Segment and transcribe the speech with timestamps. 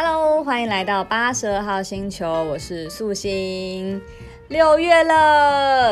[0.00, 4.00] Hello，欢迎来到八十二号星球，我是素心。
[4.46, 5.90] 六月了，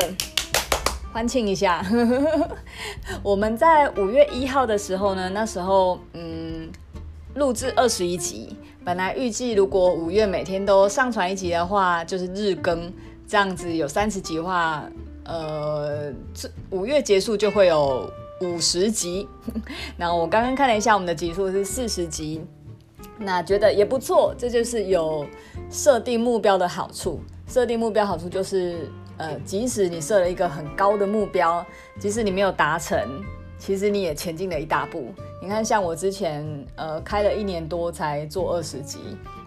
[1.13, 1.85] 欢庆一下。
[3.25, 6.71] 我们在五月一号的时候呢，那时候嗯，
[7.35, 8.57] 录制二十一集。
[8.85, 12.93] 本来预计如果五月每天都上传一集的话，就是日更，
[13.27, 14.85] 这样子有三十集的话，
[15.25, 18.09] 呃，这五月结束就会有
[18.43, 19.29] 五十集。
[19.99, 22.47] 然后我刚刚看了一下，我们的集数是四十集。
[23.19, 25.27] 那觉得也不错，这就是有
[25.71, 27.21] 设定目标的好处。
[27.47, 31.65] 设定目标好处就是，呃，即使你设了一个很高的目标，
[31.99, 32.99] 即使你没有达成，
[33.59, 35.13] 其实你也前进了一大步。
[35.41, 38.99] 你看，像我之前，呃，开了一年多才做二十集，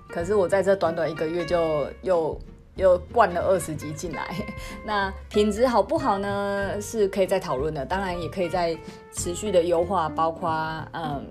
[0.08, 2.40] 可是我在这短短一个月就又
[2.76, 4.34] 又灌了二十集进来。
[4.86, 6.82] 那品质好不好呢？
[6.82, 8.78] 是可以再讨论的，当然也可以再
[9.12, 10.50] 持续的优化，包括
[10.94, 11.22] 嗯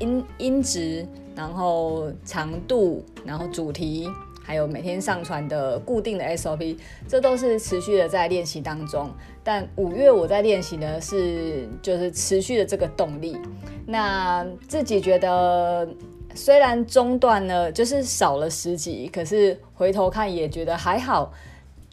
[0.00, 1.06] 音音质。
[1.36, 4.06] 然后长度，然后主题，
[4.42, 6.76] 还有每天上传的固定的 SOP，
[7.08, 9.08] 这都是持续的在练习当中。
[9.42, 13.38] 但五月我在练习呢，是就是持续的这个动力。
[13.86, 15.88] 那自己觉得
[16.34, 21.32] 虽然中断了，就是少了十集，可是回头看也觉得还好，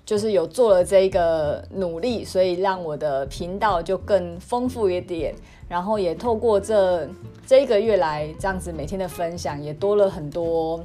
[0.08, 5.36] 就是有做了这一个努力，所以让我的频道就更丰富一点。
[5.70, 7.06] 然后也透过这。
[7.46, 10.84] 这一个月来，这样子每天的分享也多了很多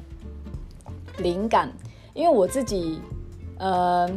[1.19, 1.69] 灵感，
[2.15, 3.01] 因为我自己，
[3.59, 4.09] 呃，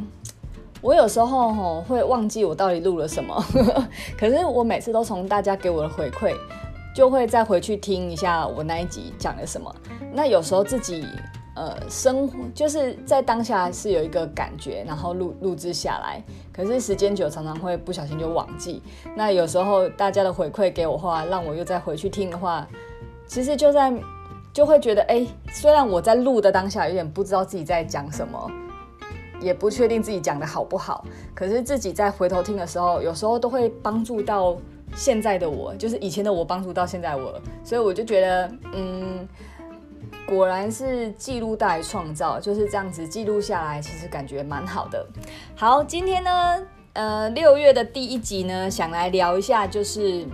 [0.80, 3.44] 我有时候吼会忘记我到底录了什么，
[4.16, 6.36] 可是我每次都从大家给我的回馈，
[6.96, 9.76] 就会再回去听一下我那一集讲了什么。
[10.14, 11.04] 那有时候自己。
[11.56, 16.22] 呃，生活就是在当下是有一个感觉，然后录录制下来。
[16.52, 18.84] 可是时间久，常常会不小心就忘记。
[19.16, 22.68] 那有时候大家的回馈给我话，让我又再回去听的话，
[23.26, 23.94] 其实就在
[24.52, 28.52] 就会觉得，哎，虽然我在录的当下有点不知道自己在讲什么，
[29.40, 34.58] 也不确定自己讲的好不好，可是自己在回头听的时候，有时候都会帮助到
[34.94, 39.26] 现在的我，就是以前的我帮助到现在我，所以我就觉得，嗯。
[40.28, 45.06] 果然是记录带来创造，就是这样子记录下来，其实感觉蛮好的。
[45.56, 50.26] 好，今天呢，呃，六月的第一集呢，想来聊一下，就是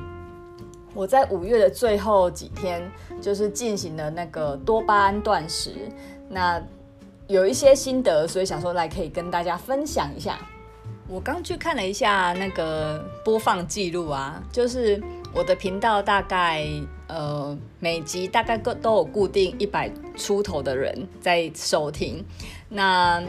[0.93, 5.71] 我在五月的最后几天，就是进行了那个多巴胺断食，
[6.29, 6.61] 那
[7.27, 10.37] 有一些心得，所以想说来可以跟大家分享一下。
[11.09, 15.03] 我刚去看了一下那个播放记录啊，就是
[15.33, 16.65] 我的频道大概。
[17.11, 22.23] 呃，每集大概都都有固定一百出头的人在收听。
[22.69, 23.21] 那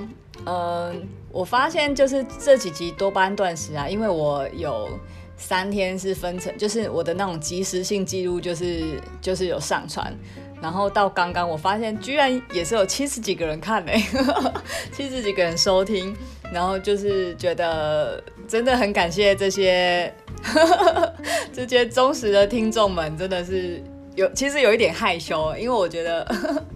[0.44, 0.94] 呃，
[1.32, 4.88] 我发现就是这几集多巴胺断食啊，因为我有
[5.36, 10.16] 三天是分成，就是我的那种即时性记录，就是就是有上传。
[10.62, 14.00] 然后到刚刚，我发现居然也是有七十几个人看嘞，
[14.94, 16.14] 七十几个人收听。
[16.52, 20.12] 然后就是觉得真的很感谢这些。
[21.52, 23.80] 这些忠实的听众们真的是
[24.16, 26.26] 有，其实有一点害羞，因为我觉得，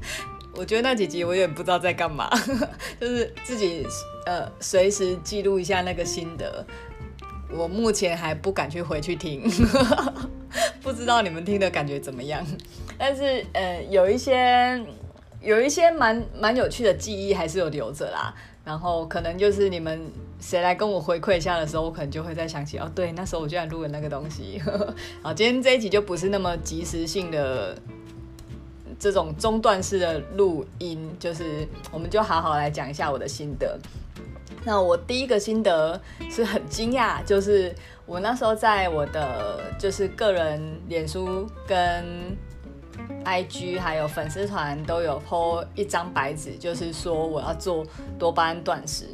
[0.54, 2.31] 我觉得那几集我有点不知道在干嘛，
[3.00, 3.84] 就是自己
[4.27, 6.65] 呃随时记录一下那个心得。
[7.50, 9.50] 我目前还不敢去回去听，
[10.81, 12.47] 不知道你们听的感觉怎么样。
[12.97, 14.81] 但是呃有一些
[15.41, 18.33] 有一些蛮蛮有趣的记忆还是有留着啦。
[18.66, 20.10] 然后可能就是你们
[20.41, 24.60] 谁来跟我回馈一下的时候，我可能就会再想起哦，对，那时候我居然录了那个东西。
[25.22, 27.78] 好，今天这一集就不是那么即时性的
[28.99, 33.78] 这种中断式的录音，就是我们就好好来讲一下我的心得。
[34.65, 37.72] 那我第一个心得是很惊讶，就是
[38.04, 42.37] 我那时候在我的就是个人脸书跟。
[43.25, 47.84] IG 还有粉丝团都有 po 一张白纸，就是说我要做
[48.19, 49.07] 多巴胺断食。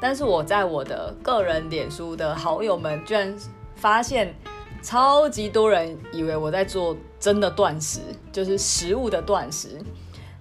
[0.00, 3.34] 但是我在我的个人脸书的好友们，居然
[3.74, 4.34] 发现
[4.82, 8.00] 超级多人以为我在做真的断食，
[8.30, 9.80] 就是食物的断食。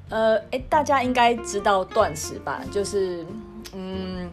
[0.10, 2.62] 呃，诶，大家应该知道断食吧？
[2.72, 3.26] 就是，
[3.74, 4.30] 嗯。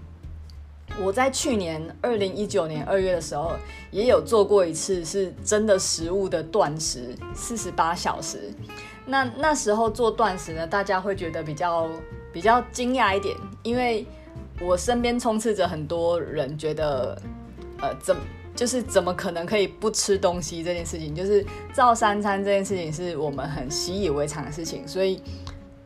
[1.02, 3.52] 我在去年二零一九年二月的时候，
[3.90, 8.52] 也有做过一次是真的食物的断食，四十八小时。
[9.04, 11.88] 那那时候做断食呢，大家会觉得比较
[12.32, 14.06] 比较惊讶一点，因为
[14.60, 17.20] 我身边充斥着很多人觉得，
[17.80, 18.16] 呃，怎
[18.54, 25.20] 就是怎么可能可以不吃东西这件事情，就是照三餐这件事情是我们很习以为常的事情，所以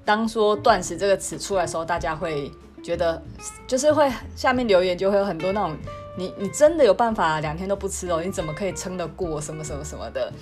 [0.05, 2.52] 当说断食这个词出来的时候，大家会。
[2.88, 3.23] 觉得
[3.67, 5.76] 就是会下面留言就会有很多那种，
[6.17, 8.23] 你你真的有办法两天都不吃哦？
[8.25, 10.32] 你怎么可以撑得过什么什么什么的？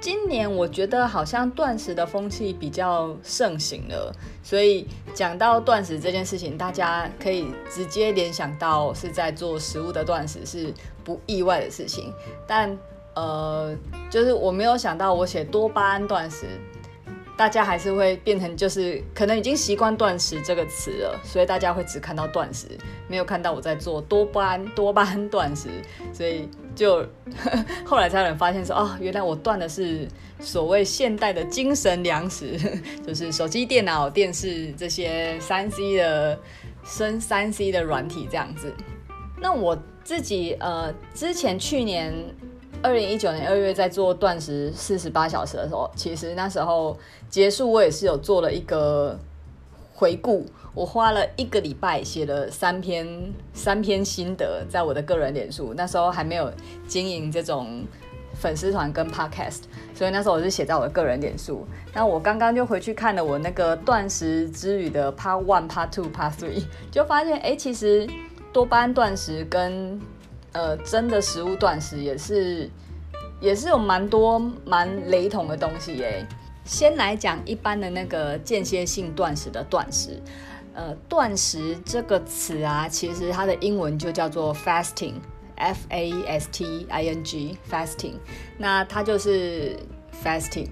[0.00, 4.14] 今年我觉得好像断食的风气比较盛行了，
[4.44, 10.72] 所以讲到断食这件事情，大家可以直接联想到是在做食物的断食，是
[11.02, 12.14] 不意外的事情。
[12.46, 12.78] 但
[13.16, 13.74] 呃，
[14.08, 16.46] 就是我没有想到我写多巴胺断食。
[17.36, 22.66] 大家还是会变成，就是可能已经习惯断食这个词了，所以大家会只看到断食，
[23.08, 25.68] 没有看到我在做多巴胺多巴胺断食，
[26.14, 30.08] 所以就呵呵后来才有人发现说，哦，原来我断的是
[30.40, 32.58] 所谓现代的精神粮食，
[33.06, 36.38] 就是手机、电脑、电视这些三 C 的
[36.84, 38.72] 生三 C 的软体这样子。
[39.38, 42.14] 那我自己呃，之前去年。
[42.86, 46.96] 二零一九年二月在做断食四十八小时的时候，其实那时候
[47.28, 49.18] 结束，我也是有做了一个
[49.92, 50.46] 回顾。
[50.72, 53.08] 我花了一个礼拜写了三篇
[53.52, 55.74] 三篇心得，在我的个人脸书。
[55.74, 56.52] 那时候还没有
[56.86, 57.84] 经营这种
[58.34, 59.62] 粉丝团跟 podcast，
[59.92, 61.66] 所以那时候我是写在我的个人脸书。
[61.92, 66.62] 那我刚刚就回去看了我那个断食之旅的 Part One、Part Two、Part Three，
[66.92, 68.06] 就发现哎、其实
[68.52, 70.00] 多巴胺断食跟
[70.56, 72.70] 呃，真的食物断食也是，
[73.42, 76.26] 也是有蛮多蛮雷同的东西耶。
[76.64, 80.18] 先来讲一般的那个间歇性断食的断食，
[80.72, 88.14] 呃，断食这个词啊，其实它的英文就叫做 fasting，f a s t i n g，fasting。
[88.56, 89.76] 那它就是
[90.24, 90.68] fasting。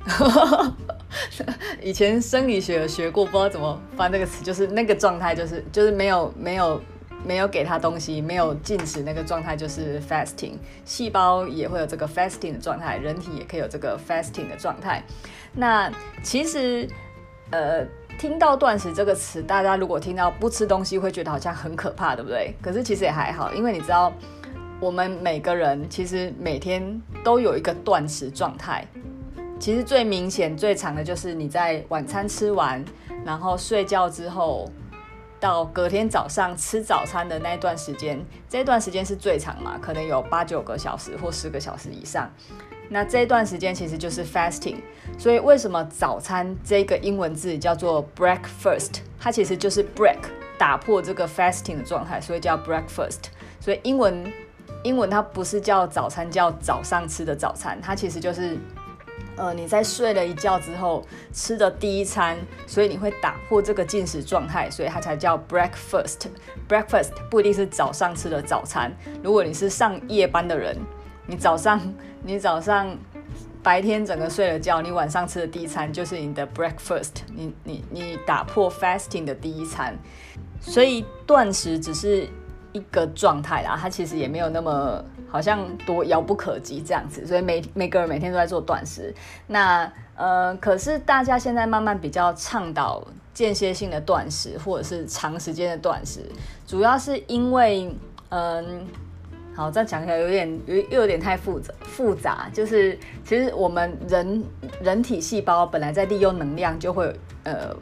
[1.84, 6.80] 以前生理学有学过，不知道怎么翻那个词，就是那个状态，就是就是没有没有。
[7.24, 10.52] 没有给他东西，没有进食那个状态就是 fasting，
[10.84, 15.02] 细胞也会有这个 fasting 的状态，人体也可以有这个 fasting 的状态。
[15.54, 15.90] 那
[16.22, 16.86] 其实，
[17.50, 17.84] 呃，
[18.18, 22.54] 听到断食这个词，大家如果听到不吃东西，会觉得好像很可怕，对不对？
[22.60, 24.12] 可是其实也还好，因为你知道，
[24.78, 28.86] 我们每个人其实每天都有一个断食状态。
[29.58, 32.84] 其实最明显、最长的就是你在晚餐吃完，
[33.24, 34.70] 然后睡觉之后。
[35.40, 42.30] 到隔天早上吃早餐的那一段时间，这段时间是最长嘛，可能有八九个小时或十个小时以上。
[42.88, 44.76] 那这段时间其实就是 fasting。
[45.18, 49.00] 所以为什么早餐这个英文字叫做 breakfast？
[49.18, 50.18] 它其实就是 break，
[50.58, 53.24] 打破这个 fasting 的状态，所以叫 breakfast。
[53.60, 54.32] 所以英文
[54.82, 58.58] 英文它不是叫早餐，叫早上吃的早餐，它其实就是。
[59.36, 62.36] 呃，你在睡了一觉之后吃的第一餐，
[62.66, 66.26] 所以你会打破这个进食状态，所以它才叫 breakfast。
[66.68, 68.92] breakfast 不一定是早上吃的早餐。
[69.22, 70.76] 如果你是上夜班的人，
[71.26, 71.80] 你早上
[72.22, 72.96] 你早上
[73.62, 77.52] 白天整个睡了觉，你晚上吃的第一餐就是你的 breakfast 你。
[77.64, 79.96] 你你打破 fasting 的第一餐，
[80.60, 82.28] 所以断食只是
[82.74, 85.02] 一个状态啦，它其实也没有那么。
[85.34, 89.12] 好像多遥不可及这样子，所以每每个人每天都在做断食。
[89.48, 96.20] 那呃，可是大家现在慢慢比较倡导间歇性的断食，或者是长时间的断食，
[96.68, 97.92] 主要是因为
[98.28, 98.86] 嗯，
[99.56, 104.44] 好，再讲起来有点又又有点太复杂复杂，就是其实我们人
[104.80, 107.12] 人体细胞本来在利用能量就会
[107.42, 107.76] 呃。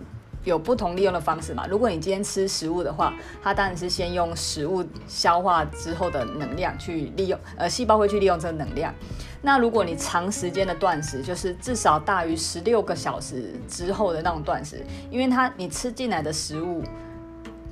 [0.44, 1.66] 有不同利用的方式嘛？
[1.68, 8.92] 如果你今天吃食物的话，它当然是先用食物消化之后的能量去利用，呃，细胞会去利用这个能量。
[9.40, 16.82] 那如果你长时间的断食，就是至少大于十六个小时之后的那种断食，因为它你吃进来的食物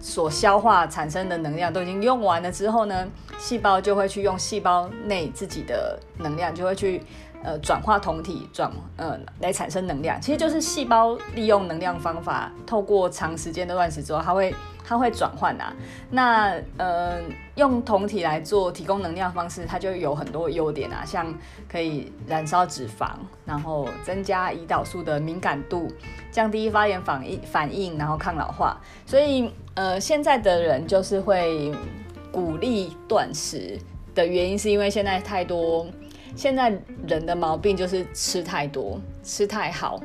[0.00, 3.09] 所消化产生的能量都已经用完了之后呢，
[3.39, 7.03] 细胞就会去用细胞内自己的能量，就会去。
[7.42, 14.54] 呃，转化酮体转呃来产生能量，其实就是细胞利用能量方法，透过长时间的断食之后，它会
[14.85, 15.73] 它会转换呐。
[16.11, 17.18] 那呃
[17.54, 21.35] 用酮体来做提供能量方式，它就有很多优点啊，像
[21.66, 23.09] 可以燃烧脂肪，
[23.47, 25.90] 然后增加胰岛素的敏感度，
[26.30, 28.78] 降低发炎反应反应，然后抗老化。
[29.06, 31.73] 所以呃现在的人就是会
[32.30, 33.78] 鼓励断食
[34.14, 35.87] 的原因，是因为现在太多。
[36.37, 36.73] 现在
[37.07, 40.01] 人的毛病就是吃太多，吃太好，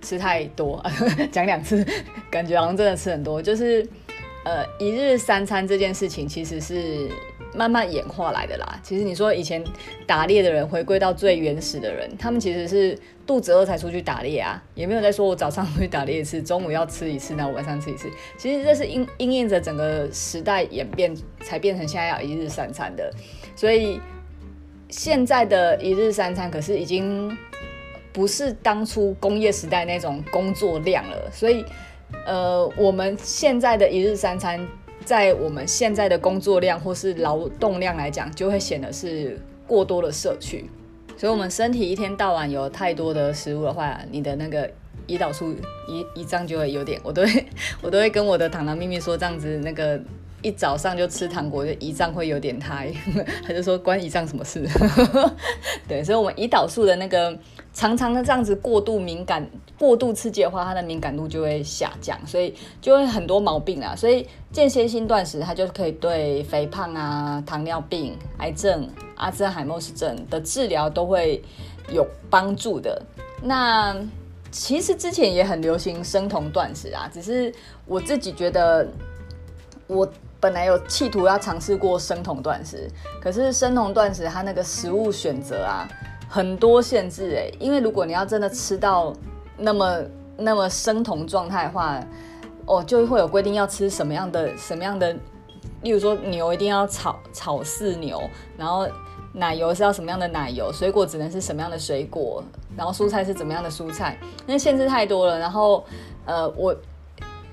[0.00, 0.82] 吃太多，
[1.30, 1.86] 讲两次，
[2.30, 3.40] 感觉好像真的吃很多。
[3.40, 3.86] 就是，
[4.44, 7.08] 呃，一日三餐这件事情其实是
[7.54, 8.80] 慢慢演化来的啦。
[8.82, 9.62] 其实你说以前
[10.06, 18.10] 打猎的人回归到最原始的人，他们其实是肚子饿才出去打猎啊，也没有在说我早上出去打猎一次，中午要吃一次，然后晚上吃一次。
[18.36, 23.12] 其实这是应应验着整个时代演变才变成现在要一日三餐的，
[23.54, 24.00] 所以。
[24.92, 27.34] 现在的一日三餐可是已经
[28.12, 31.64] 不是当初工业时代那种工作量了，所以，
[32.26, 34.60] 呃，我们现在的一日三餐，
[35.02, 40.68] 在我们现在的工作量或是劳动量来讲，就会显得是过多的摄取。
[41.16, 44.70] 所以我们身体一天到晚有太多的食物的话，你的那个
[45.06, 45.54] 胰岛素
[45.88, 47.46] 胰胰脏就会有点，我都会
[47.80, 49.98] 我都会跟我的糖糖秘密说，这样子那个。
[50.42, 52.92] 一早上就吃糖果，就胰脏会有点胎，
[53.46, 54.68] 他就说关胰脏什么事？
[55.88, 57.38] 对，所以，我们胰岛素的那个
[57.72, 63.94] 常常的这样子过度敏感、过度刺激的话，它的敏感度就会下降，所以就会很多毛病啊。
[63.94, 71.40] 所以间歇性断食，它就可以对肥胖啊、糖尿病、癌症、阿兹海默氏症的治疗都会
[71.92, 73.00] 有帮助的。
[73.42, 73.96] 那
[74.50, 77.54] 其实之前也很流行生酮断食啊，只是
[77.86, 78.88] 我自己觉得
[79.86, 80.10] 我。
[80.42, 85.88] 本来有企图要尝试过生酮断食，可是生酮断食它那个食物选择啊，
[86.28, 89.14] 很多限制哎，因为如果你要真的吃到
[89.56, 90.00] 那么
[90.36, 91.96] 那么生酮状态的话，
[92.66, 95.16] 哦，就会有规定要吃什么样的什么样的，
[95.82, 98.20] 例如说牛一定要炒炒饲牛，
[98.56, 98.88] 然后
[99.32, 102.42] 奶油是要什么样的奶油，水果只能是什么样的水果，
[102.76, 105.84] 然后蔬菜是怎么样的蔬菜，那限制太多了，然后
[106.26, 106.74] 呃我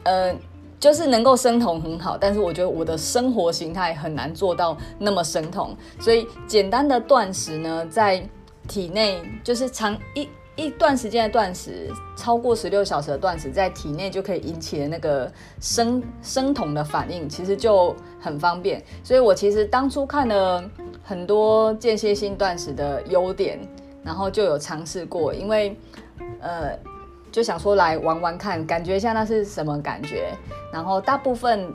[0.05, 0.33] 呃。
[0.79, 8.23] 就是能够生酮很好，但是我觉得我的生活形态很难做到那么生酮，所以简单的断食呢，在
[8.67, 18.81] 体内就是长一一段时间的断食，超过十六小时的断食，在体内就可以引起的那个生生酮的反应，其实就很方便。
[19.03, 20.63] 所以我其实当初看了
[21.03, 23.59] 很多间歇性断食的优点，
[24.01, 25.77] 然后就有尝试过，因为
[26.39, 26.71] 呃。
[27.31, 30.33] 就想说来玩玩看，感觉一下那是什么感觉。
[30.71, 31.71] 然后大部分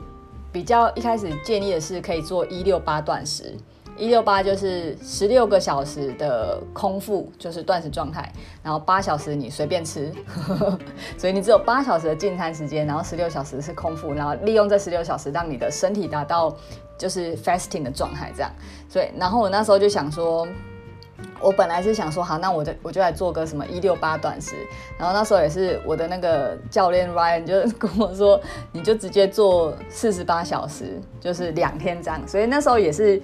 [0.51, 3.55] 比较一开始建议的是可以做一六八断食，
[3.97, 8.31] 一六八就是十六个小时的空腹，就是断食状态，
[8.63, 10.11] 然后八小时你随便吃，
[11.17, 16.55] 所以你只有八小时的进餐时间，然后十六小时是空腹，然后利用这十六小时让你的身体达到
[16.97, 18.51] 就是 fasting 的状态，这样。
[18.89, 20.47] 所以然后我那时候就想说。
[21.39, 24.55] 我本来是想说，好，那我就我就来做个什么一六八短时，
[24.97, 28.39] 然后那时候也是我的那个教练 Ryan 就跟我说，
[28.71, 33.21] 你就直接做四十八小时，就是两天这样，所以那时候也是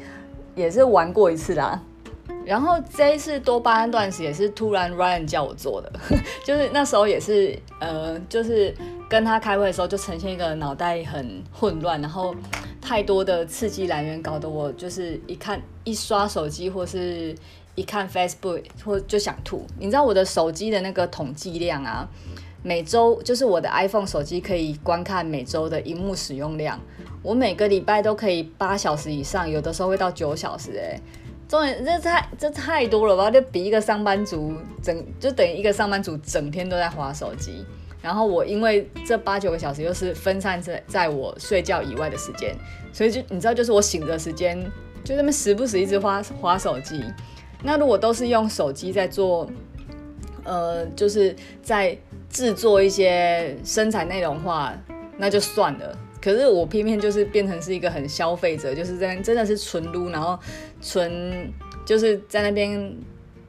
[0.55, 1.81] 也是玩过一次啦。
[2.45, 5.91] 然后这一次多巴胺断食也是突然 Ryan 叫我做的，
[6.45, 8.74] 就是那时候也是呃，就是
[9.10, 12.33] 跟他开会的时候就呈现一个脑袋很混乱，然后
[12.81, 17.36] 太多的刺激来源搞得我就是一看一刷手机或是。
[17.75, 22.07] 一看 Facebook 或就想吐，你知道我的手机的那个统计量啊，
[22.61, 26.79] 每周就是我的 iPhone 手机可以观看每周的荧幕使用量，
[27.23, 30.99] 我每个礼拜都可以八小时以上，有的时候会到九小时，哎，
[31.47, 33.31] 重点这太这太多了吧？
[33.31, 37.65] 就比一个上班族整就等于一个上班族整天都在划手机，
[38.01, 42.53] 然后我因为这八九个小时又是分散在在我睡觉以外的时间，
[42.91, 44.61] 所以就你知道，就是我醒着时间
[45.03, 47.01] 就那么时不时一直划划手机。
[47.63, 49.49] 那如果都是用手机在做，
[50.43, 51.97] 呃，就是在
[52.29, 54.73] 制作一些生产内容的话，
[55.17, 55.97] 那就算了。
[56.21, 60.37] 可是我偏偏就是变成是一个很消费者，就是在真的是纯撸，然后
[60.81, 61.51] 纯
[61.85, 62.95] 就是在那边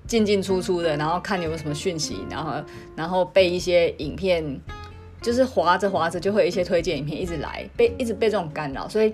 [0.06, 2.52] 进进出出的，然后看有什么讯息，然后
[2.96, 4.58] 然后被一些影片，
[5.20, 8.88] 就是滑着滑着就会有一些推荐影片一直来，被一直被这种干扰。
[8.88, 9.12] 所以，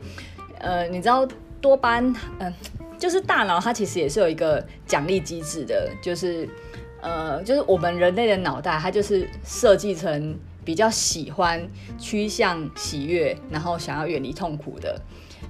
[0.60, 1.26] 呃，你知道
[1.60, 2.54] 多巴，嗯、
[2.98, 6.48] 就是大脑它其实也是有一个奖励机制的，就是
[7.00, 15.00] 呃，就是我们人类的脑袋它就是设计成比较喜欢趋向喜悦，然后想要远离痛苦的，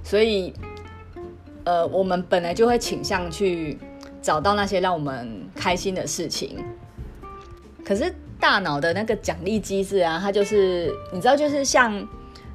[0.03, 0.53] 所以
[1.63, 3.77] 呃，我们本来就会倾向去
[4.21, 6.63] 找到那些让我们开心的事情。
[7.83, 12.07] 可是大脑的那个奖励机制啊，它就是你知道，就是像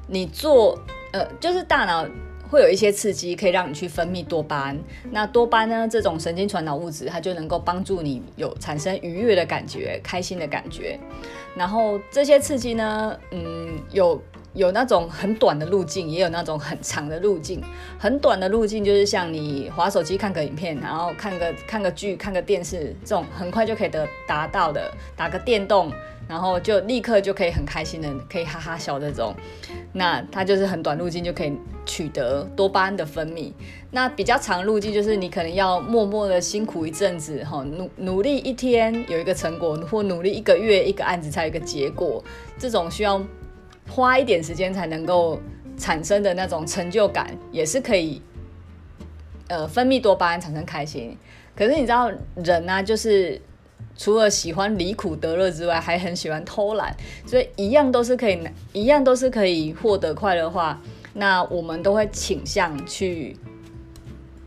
[0.07, 0.79] 你做
[1.11, 2.07] 呃，就是大脑。
[2.49, 4.79] 会有一些刺激可以让你去分泌多巴胺，
[5.11, 10.99] 那多巴胺呢，这种神经传导物质，它就能够帮助你有产生愉悦的感觉、开心的感觉。
[11.55, 14.21] 然后这些刺激呢，嗯，有
[14.53, 17.61] 有那种很短的路径，也有那种很长的路径。
[17.97, 25.91] 很短的路径就是像你滑手机看个影片，然后看个看个剧、看个电视这种很快就可以得达到的，打个电动。
[26.27, 29.35] 然后就立刻就可以很开心的，可以哈哈笑这种，
[29.93, 31.53] 那它就是很短路径就可以
[31.85, 33.51] 取得多巴胺的分泌。
[33.91, 42.23] 那比较长路径就是你可能要默默的辛苦一阵子，哈，努努力一天有一个成果，或努力一个月一个案子才有一个结果，
[42.57, 43.21] 这种需要
[43.87, 45.39] 花一点时间才能够
[45.77, 48.19] 产生的那种成就感，也是可以，
[49.47, 51.15] 呃，分泌多巴胺产生开心。
[51.55, 53.39] 可是你知道人呢、啊，就是。
[53.97, 58.39] 除了喜欢离苦得乐之外，还很喜欢偷懒，所以一样都是可以，
[58.73, 60.81] 一样都是可以获得快乐的话，
[61.13, 63.37] 那我们都会倾向去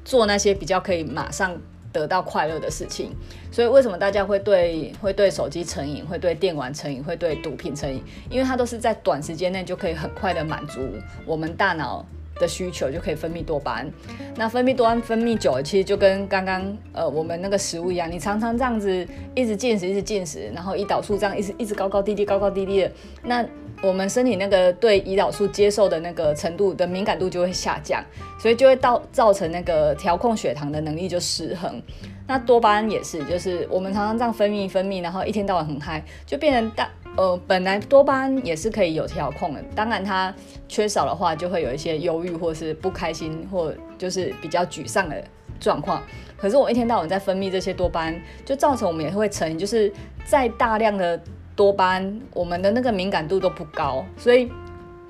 [0.04, 1.58] 做那些比较可以马上
[1.92, 3.10] 得到快乐的事情。
[3.50, 8.02] 所以为什么大家会对会对手机成瘾，会对电玩成瘾，会对毒品成瘾？
[8.28, 10.80] 因为它都是在短时间内就可以很快的满足
[11.24, 12.04] 我们大脑
[12.38, 13.90] 的需求，就可以分泌多巴胺。
[14.36, 22.92] 那分泌多巴胺分泌久了，其实就跟刚刚呃我们那个食物一样，你常常这样子一直进食，一直进食，然后胰岛素这样一直一直高高低低，高高低低的，
[23.22, 23.44] 那。
[23.80, 28.04] 我们身体那个对胰岛素接受的那个程度的敏感度就会下降，
[28.36, 31.80] 所以就会到造成那个调控血糖的能力就失衡。
[32.26, 40.32] 那多巴胺也是，就是我们常常这样分泌分泌，然后一天到晚很嗨，就变成大呃本来多巴胺也是可以有调控的，当然它
[40.68, 45.22] 缺少的话就会有一些忧郁或是不开心或就是比较沮丧的
[45.58, 46.00] 状况。
[46.36, 49.92] 可是我一天到晚在分泌这些多巴胺，就造成我们也会成瘾，就是
[50.24, 51.20] 在大量的。
[51.58, 54.48] 多巴胺，我们的那个敏感度都不高，所以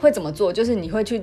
[0.00, 0.50] 会怎么做？
[0.50, 1.22] 就是你会去，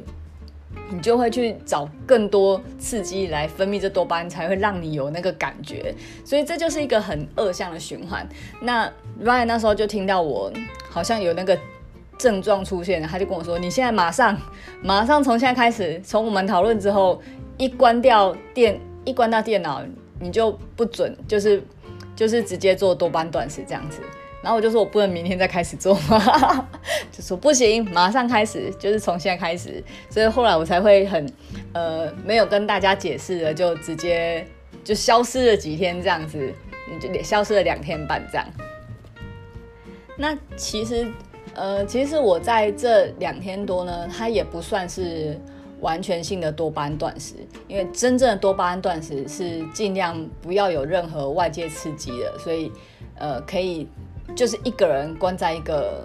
[0.91, 5.93] 你就会去找更多刺激来分泌这多巴胺，才会让你有那个感觉。
[6.23, 8.27] 所以这就是一个很恶向的循环。
[8.61, 8.87] 那
[9.23, 10.51] Ryan 那时候就听到我
[10.89, 11.57] 好像有那个
[12.17, 14.37] 症状出现，他就跟我说：“你现在马上，
[14.81, 17.21] 马上从现在开始，从我们讨论之后，
[17.57, 19.81] 一关掉电，一关掉电脑，
[20.19, 21.61] 你就不准，就是
[22.15, 23.99] 就是直接做多巴胺断食这样子。”
[24.45, 26.69] 然后我就说，我不能明天再开始做吗？
[27.11, 29.83] 就说不行，马上开始，就是从现在开始。
[30.07, 31.27] 所以后来我才会很，
[31.73, 34.45] 呃，没有跟大家解释了，就直接
[34.83, 36.53] 就消失了几天这样子，
[37.01, 38.45] 就消失了两天半这样。
[40.15, 41.11] 那其实，
[41.55, 45.41] 呃，其实我在这两天多呢，它也不算是
[45.81, 47.33] 完全性的多巴胺断食，
[47.67, 52.71] 因为真正的多巴胺断食是尽量不要有任何外界刺激的，所以，
[53.17, 53.87] 呃，可以。
[54.33, 56.03] 就是一个人关在一个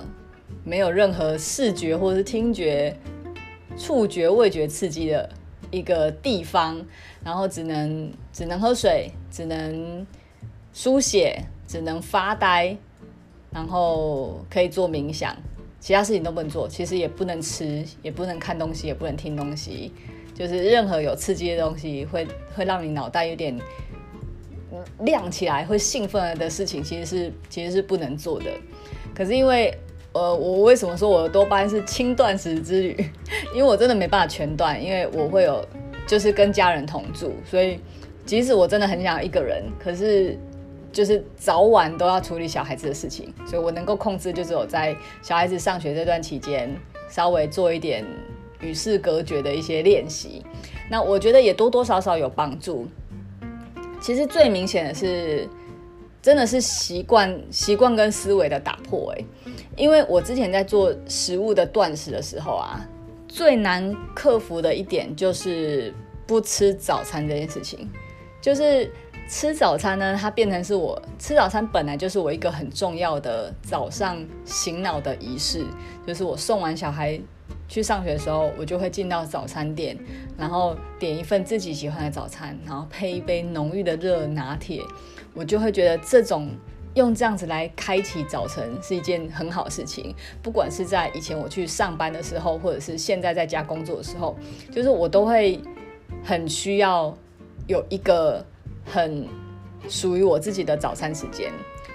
[0.65, 2.95] 没有任何视觉或者是听觉、
[3.77, 5.29] 触觉、味觉刺激的
[5.71, 6.85] 一个地方，
[7.25, 10.07] 然后只能只能喝水，只能
[10.73, 12.77] 书写，只能发呆，
[13.51, 15.35] 然后可以做冥想，
[15.81, 16.69] 其他事情都不能做。
[16.69, 19.93] 其实也不能吃，也不能看东西，也不能听东西，
[20.35, 23.59] 就是任何有刺激的东西会会让你脑袋有点。
[25.01, 28.47] 亮起来会兴奋的事情，其实是其实是不能做的。
[29.15, 29.73] 可是因为
[30.13, 33.11] 呃，我为什么说我的多巴胺是轻断食之旅？
[33.55, 35.65] 因为我真的没办法全断，因为我会有
[36.07, 37.79] 就是跟家人同住，所以
[38.27, 40.37] 即使我真的很想一个人，可是
[40.93, 46.75] 就是早晚都要处理小孩子的事情，所以我能够控制就只有在小孩子上学这段期间，
[47.09, 48.05] 稍微做一点
[48.61, 50.45] 与世隔绝的一些练习。
[50.91, 52.89] 那我觉得也多多少少有帮助。
[54.01, 55.49] 其实最明显的是，
[56.23, 59.27] 真的是习惯习惯跟思维的打破欸，
[59.77, 62.81] 因为我之前在做食物的断食的时候啊，
[63.29, 65.93] 最难克服的一点就是
[66.27, 67.89] 不吃早餐这件事情。
[68.41, 68.91] 就是
[69.29, 75.65] 吃早餐呢，它变成是我吃早餐本来就是我一个很重要的早上醒脑的仪式，
[76.07, 77.21] 就是我送完小孩。
[77.71, 79.97] 去上学的时候，我就会进到早餐店，
[80.37, 84.83] 然后点一份自己喜欢的早餐，然后配一杯浓郁的热拿铁。
[85.35, 86.51] 我就会觉得这种
[86.95, 90.13] 用这样子来开启早晨是一件很好事情。
[90.43, 94.37] 不管是在以前我去上班的时候，或者是现在在家工作的时候，
[94.73, 95.61] 就是我都会
[96.25, 97.17] 很需要
[97.69, 98.45] 有一个
[98.85, 99.29] 很
[99.89, 101.53] 属于我自己的早餐时间。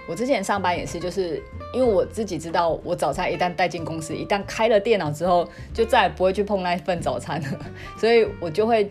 [0.08, 1.44] 我之前上班也是，就是
[1.76, 7.48] 因为我自己知道，我早餐一旦带进公司，一旦开了电脑之后，就再也不会去碰那一份早餐了，
[8.00, 8.90] 所以我就会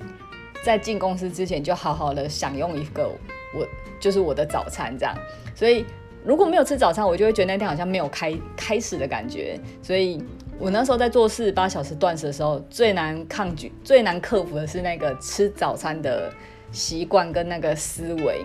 [0.63, 3.09] 在进公司之前就好好的享用一个
[3.55, 3.67] 我
[3.99, 5.17] 就是我的早餐这样。
[5.55, 5.87] 所以
[6.23, 9.59] 如果没有吃早餐，我就会觉得那天好像没有开开始的感觉。
[9.81, 10.23] 所以
[10.59, 16.31] 我那时候在做四十八小时断食的时候，最难抗拒、最难克服的是那个吃早餐的
[16.71, 18.45] 习惯跟那个思维。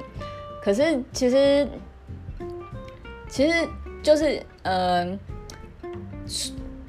[0.63, 1.67] 可是其实。
[3.31, 3.53] 其实
[4.01, 5.19] 就是，嗯、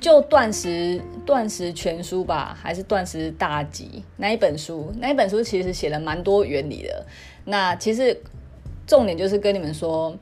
[0.01, 4.93] 就断食断食全书吧，还是断食大集那一本书？
[4.99, 7.05] 那一本书其实写了蛮多原理的。
[7.45, 8.17] 那其实
[8.87, 10.17] 重点就是跟你们说，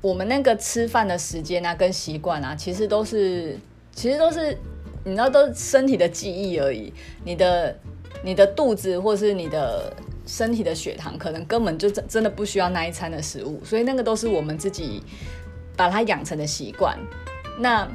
[0.00, 3.58] 我们那个吃饭的时间啊，跟习惯啊，其实都是，
[3.92, 4.56] 其实都是，
[5.04, 6.92] 你知道，都是身体的记忆而已。
[7.24, 7.78] 你的
[8.24, 9.92] 你的肚子，或是你的。
[10.28, 15.02] 身体的血糖可能根本就真真的不需要那一餐的食物，所以那个都是我们自己
[15.78, 16.98] 把它养成的习惯。
[17.58, 17.88] 那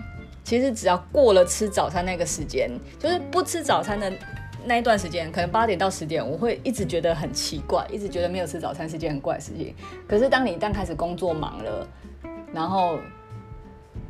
[0.43, 4.11] 其实只要过了吃早餐那个时间，就是不吃早餐的
[4.65, 9.75] 那一段时间，可能八点到十点，我会一直觉得很奇怪，一直觉得没有吃早餐是件很怪的事情。
[10.07, 11.87] 可是当你一旦开始工作忙了，
[12.51, 12.97] 然后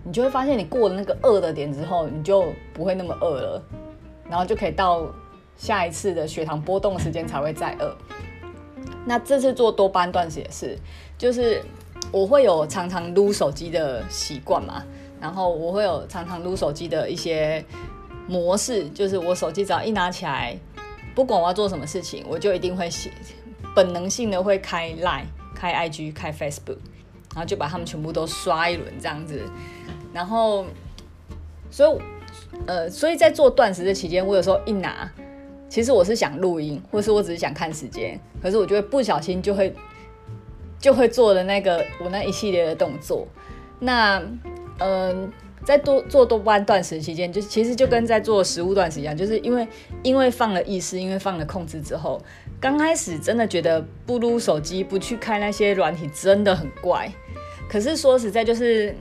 [0.04, 3.64] 你就会发现，你过了那个饿的点之后，你就不会那么饿了，
[4.30, 5.06] 然后就可以到。
[5.56, 7.96] 下一次的血糖波动的时间才会再饿，
[9.06, 10.76] 那这次做多巴胺断食也是，
[11.16, 11.64] 就是
[12.14, 14.84] 我会有常常撸手机的习惯嘛，
[15.20, 17.66] 然后我会有常常撸手机的一些
[18.28, 20.56] 模式，就是我手机只要一拿起来，
[21.16, 23.10] 不管我要做什么事情，我就一定会写，
[23.76, 26.78] 本能性的会开 Line、开 IG、开 Facebook，
[27.34, 29.42] 然后就把他们全部都刷一轮这样子，
[30.14, 30.68] 然后，
[31.72, 32.02] 所以，
[32.68, 35.12] 呃，所以在做断食的期间，我有时候一拿。
[35.68, 39.74] 其实我是想录音，或是我只是想看时间，可是我就会不小心就会
[40.84, 43.26] 就会做了那个我那一系列的动作。
[43.80, 44.22] 那
[44.80, 45.32] 嗯、
[45.64, 49.66] 在多做多巴胺断食期间，就其实就跟在做食物断食一样，就是因为
[50.04, 52.22] 因为放了意识，因为放了控制之后，
[52.60, 57.10] 刚开始真的觉得不撸手机，不去开那些软体真的很怪。
[57.70, 58.94] 可是说实在，就是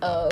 [0.00, 0.26] 呃。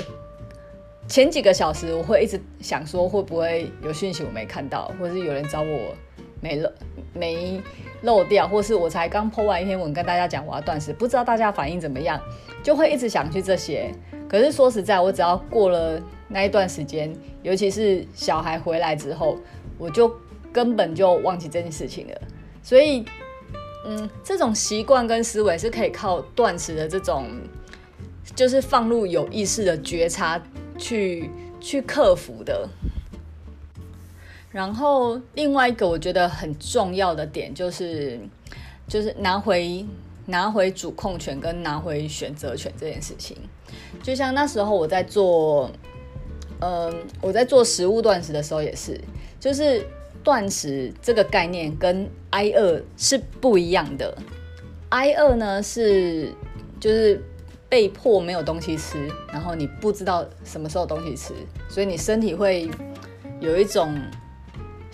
[1.07, 5.95] 前几个小时，我会一直想说会不会有讯息我没看到，或是有人找我
[6.45, 6.71] 没漏
[7.13, 7.59] 没
[8.03, 12.21] 漏掉，或是我才刚 po 完一篇文跟大家讲我要断食，不知道大家反应怎么样，
[12.61, 13.91] 就会一直想去这些。
[14.29, 19.39] 可是说实在，我只要过了那一段时间，尤其是小孩回来之后，
[19.79, 20.15] 我就
[20.53, 22.21] 根本就忘记这件事情了。
[22.61, 23.03] 所以，
[23.87, 27.25] 嗯，这种习惯跟思维是可以靠断食的这种，
[28.35, 30.39] 就是放入有意识的觉察。
[30.77, 31.29] 去
[31.61, 32.67] 去克服的，
[34.55, 38.17] 然后另外一个我觉得很重要的点就是，
[38.87, 39.85] 就是拿回
[40.25, 43.35] 拿回主控权跟拿回选择权这件事情。
[44.01, 45.69] 就像那时候我在做，
[46.61, 48.97] 嗯，我在做食物断食的时候也是，
[49.41, 49.85] 就是
[50.23, 54.17] 断食这个概念跟挨饿是不一样的。
[54.87, 56.33] 挨饿呢是
[56.79, 57.21] 就是。
[57.67, 61.33] 被迫没有东西吃，然后你不知道什么时候东西吃，
[61.67, 62.69] 所以你身体会
[63.41, 63.99] 有一种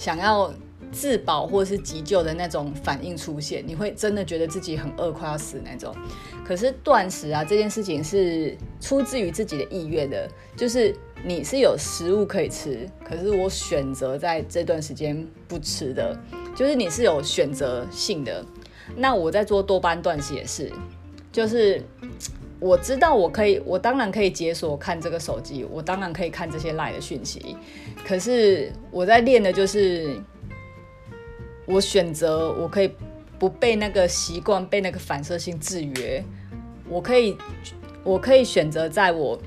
[0.01, 0.51] 想要
[0.91, 5.95] 自保或是急救的那种反应出现，你会真的觉得自己很饿，快要死那种。
[6.43, 10.91] 可是断食啊，这件事情是出自于自己的意愿的，就是
[11.23, 16.19] 你是有食物可以吃，可是我选择在这段时间不吃的，
[16.55, 18.43] 就是你是有选择性的。
[18.95, 20.71] 那我在做多巴胺断食也是，
[21.31, 21.79] 就是。
[22.61, 27.57] 我知道我可以，我当然可以解锁看这个手机，我当然可以看这些 LINE 的讯息。
[28.05, 30.15] 可是我在练的就是，
[31.65, 32.93] 我选择我可以
[33.39, 36.23] 不被那个习惯、被那个反射性制约。
[36.87, 37.35] 我可以，
[38.03, 39.41] 我可以选择在我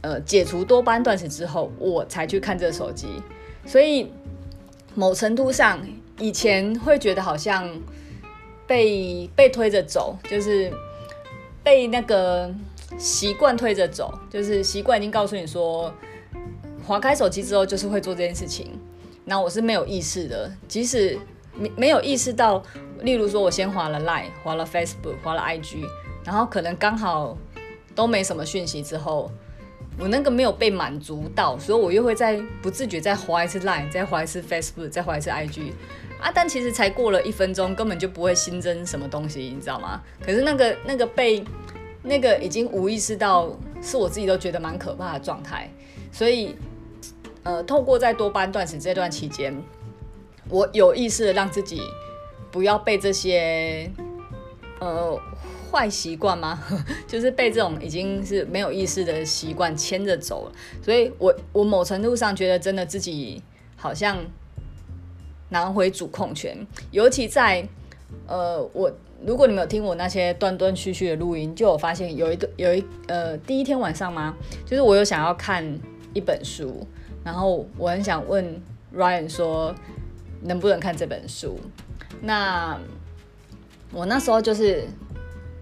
[0.00, 3.08] 呃解除多巴胺断食之后，我才去看这个手机。
[3.66, 4.10] 所以
[4.94, 5.86] 某程度上，
[6.18, 7.68] 以前会觉得好像
[8.66, 10.72] 被被推着走，就是。
[11.62, 12.52] 被那个
[12.98, 15.92] 习惯推着走，就是习惯已经告诉你说，
[16.86, 18.78] 划开手机之后就是会做这件事情。
[19.24, 21.18] 那我是没有意识的，即使
[21.54, 22.62] 没没有意识到，
[23.02, 25.84] 例如说我先滑了 Line，滑了 Facebook，滑了 IG，
[26.24, 27.38] 然后可能刚好
[27.94, 29.30] 都没什么讯息之后，
[29.98, 35.72] 我那个没有被满足到，所以我又会再不自觉再滑一次 Line，再滑一次 Facebook，再滑一次 IG。
[36.22, 40.00] 啊，但其实才过了一分钟，根本就不会新增什么东西，你知道吗？
[40.24, 41.44] 可是那个那个被
[42.04, 43.50] 那个已经无意识到，
[43.82, 45.68] 是我自己都觉得蛮可怕的状态。
[46.12, 46.54] 所以，
[47.42, 49.52] 呃，透过在多班断食这段期间，
[50.48, 51.82] 我有意识的让自己
[52.52, 53.90] 不要被这些
[54.78, 55.18] 呃
[55.72, 56.62] 坏习惯吗？
[57.08, 60.52] 就是被这种已经是没有意识的习惯牵着走了。
[60.80, 63.42] 所以我我某程度上觉得，真的自己
[63.74, 64.24] 好像。
[65.52, 66.56] 拿回主控权，
[66.90, 67.62] 尤其在
[68.26, 68.90] 呃，我
[69.24, 74.34] 如果你们有听我那些断断续续的录音，就有发现有一个有一呃第一天晚上吗？
[74.64, 75.62] 就是我有想要看
[76.14, 76.86] 一本书，
[77.22, 78.60] 然后我很想问
[78.96, 79.74] Ryan 说
[80.40, 81.60] 能不能看这本书。
[82.22, 82.78] 那
[83.92, 84.84] 我那时候就是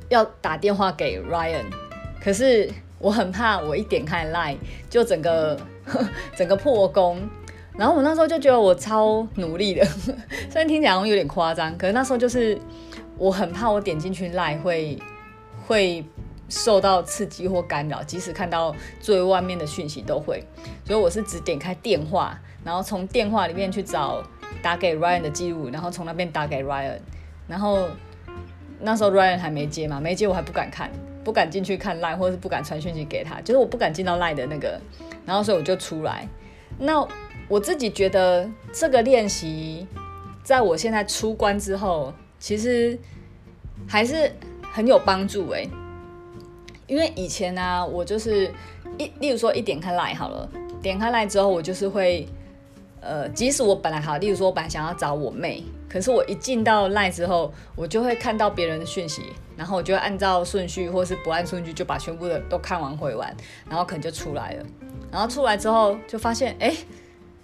[0.08, 1.64] 要打电话给 Ryan，
[2.22, 5.58] 可是我很怕我一点开 Line 就整个
[6.36, 7.20] 整个破功。
[7.80, 9.82] 然后我那时候就觉得我超努力的，
[10.52, 12.60] 虽然听起来好像有点夸张，可是那时候就是
[13.16, 14.98] 我很怕我点进去 Line 会
[15.66, 16.04] 会
[16.50, 20.44] 受到刺激或干扰，即使看到最外面的讯息都会，
[20.84, 24.22] 所以我是只点开电话，然后从电话里面去找
[24.62, 26.98] 打给 Ryan 的记录，然后从那边打给 Ryan，
[27.48, 27.88] 然后
[28.78, 30.90] 那时候 Ryan 还没接嘛，没接我还不敢看，
[31.24, 34.78] 不敢进去看 lie 或者是不敢传讯息给他，就是我不敢进到 lie 的那个，
[35.24, 36.28] 然后所以我就出来，
[36.78, 37.08] 那。
[37.50, 39.84] 我自己觉得这个练习，
[40.44, 42.96] 在我现在出关之后，其实
[43.88, 44.32] 还是
[44.72, 45.68] 很有帮助诶。
[46.86, 48.48] 因为以前呢、我就是
[48.98, 50.48] 一，例如说一点开 Line 好了，
[50.80, 52.24] 点开 Line 之后，我就是会，
[53.00, 59.22] 呃，即使我本来好，例如说我本来想要找我妹，可是我一进到 LINE 之后，我就会看到别人的讯息，
[59.56, 63.34] 然后我就按照顺序，或是不按顺序，就把全部的都看完回完，
[63.68, 64.64] 然后可能就出来了。
[65.10, 66.72] 然后出来之后就发现，哎，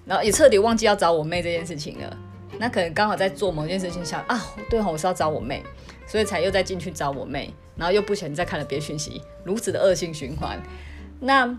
[0.07, 2.16] 然后也彻底忘记要找我妹这件事情了。
[2.59, 5.62] 那可能刚好在做某件事情，想啊，对哦，我是要找我妹，
[6.07, 10.59] 所以才又再进去找我妹，然后又不小心再看了别讯息，如此的恶性循环。
[11.21, 11.55] 那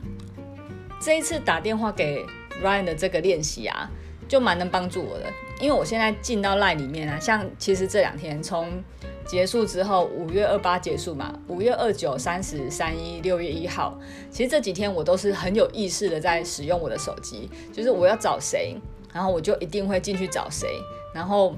[0.99, 2.25] 这一次打电话给
[2.63, 3.87] Ryan 的这个练习啊，
[4.27, 5.25] 就蛮能帮助我的，
[5.61, 8.83] 因为我现在进到 Line 里面啊，像其实这两天从
[9.27, 13.99] 结束之后，五月二八结束嘛，五月二九、三十、三一、六月一号，
[14.31, 18.75] 其实这几天我都是很有意识的在使用我的手机，就是我要找谁，
[19.13, 20.67] 然后我就一定会进去找谁，
[21.13, 21.55] 然后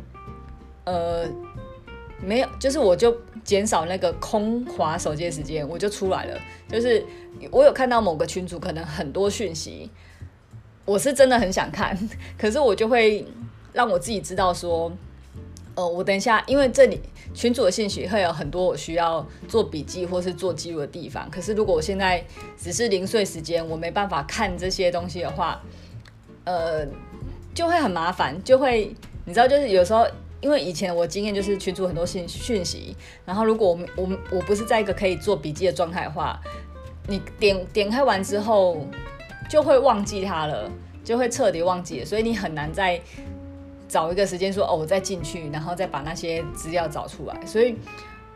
[0.86, 1.27] 呃
[2.21, 7.05] 没有，就是我就减少那个空滑手机的时间，我就出来了，就是
[7.51, 9.89] 我有看到某个群组可能很多讯息。
[10.86, 11.95] 我是真的很想看，
[12.36, 13.23] 可是我就会
[13.73, 14.91] 让我自己知道说，
[15.80, 17.00] 呃，我等一下，因为这里
[17.34, 21.30] 群主的信息会有很多我需要做笔记或是做记录的地方。
[21.32, 22.22] 可是如果我现在
[22.58, 25.62] 只是零碎时间，我没办法看这些东西的话，
[26.44, 26.86] 呃，
[27.54, 30.06] 就会很麻烦，就会你知道，就是有时候
[30.42, 36.38] 因为以前我经验就是群主很多信讯息，然后如果我我我不是在一个可以做笔记的状态的话，
[37.08, 38.86] 你点点开完之后。
[39.50, 40.72] 就会忘记它了，
[41.04, 43.02] 就会彻底忘记，所以你很难再
[43.89, 47.45] 找一个时间说哦，我再进去，然后再把那些资料找出来。
[47.45, 47.75] 所以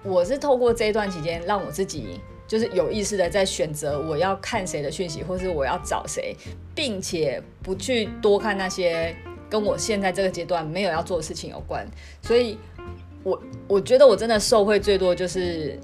[0.03, 6.35] 我是透过这一段期间，让我自己就是有意识的在选择我要看谁的讯息，或是我要找谁，
[6.75, 9.15] 并且不去多看那些
[9.49, 11.87] 跟我现在这个阶段没有要做的事情有关。
[12.21, 12.57] 所以
[13.23, 15.79] 我我觉得我真的受惠最多就是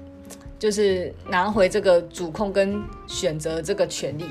[0.58, 4.24] 就是拿回这个主控跟选择这个权利。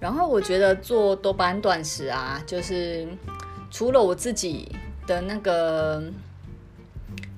[0.00, 3.08] 然后我觉得做多巴胺断食啊，就是
[3.74, 4.70] 除了我自己
[5.04, 6.00] 的那个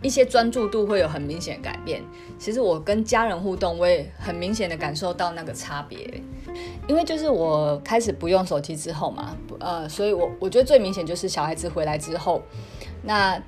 [0.02, 2.02] 一些专注度会有很明显的改变，
[2.38, 5.98] 其实我跟家人互动，我也很明显的感受到那个差别。
[6.86, 12.42] 因为就是我开始不用手机之后嘛，呃，所以我我觉得最明显就是小孩子回来之后，
[13.02, 13.42] 那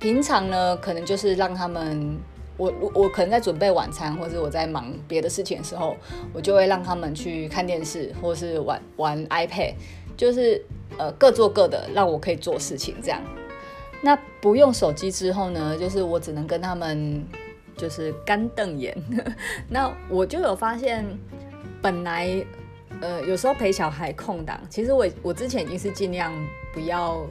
[0.00, 2.18] 平常呢，可能就是让他们。
[2.56, 5.96] 我我可能在准备晚餐，或者我在忙别的事情的时候，
[6.32, 9.74] 我就会让他们去看电视，或是玩玩 iPad，
[10.16, 10.62] 就是
[10.98, 13.20] 呃各做各的，让我可以做事情这样。
[14.02, 17.24] 那不用手机之后呢，就是我只能跟他们
[17.76, 18.96] 就是干瞪眼。
[19.68, 21.04] 那我就有发现，
[21.80, 22.44] 本来
[23.00, 26.32] 呃有时候陪小孩空档，其实我我之前已经是尽量
[26.72, 27.26] 不要。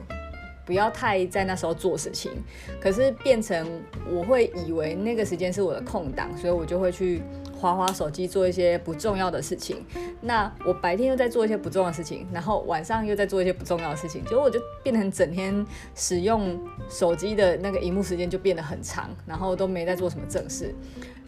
[0.64, 2.32] 不要太在那时候做事情，
[2.80, 7.22] 可是变成我会以为那个时间是我的空档，所以我就会去
[7.58, 9.84] 滑滑手机做一些不重要的事情。
[10.20, 20.74] 那我白天又在做一些不重要的事情，然后晚上又在做一些不重要的事情，结果我就变成整天使用手机的那个荧幕时间就变得很长，然后都没在做什么正事。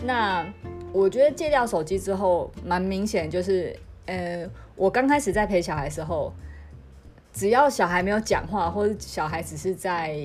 [0.02, 0.46] 那
[0.92, 6.32] 我觉得戒掉手机之后，蛮明显就是，呃，我刚开始在陪小孩的时候。
[7.36, 10.18] 只要小孩没有讲话，或者小孩只是在